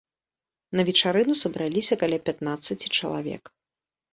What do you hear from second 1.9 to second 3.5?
каля пятнаццаці чалавек.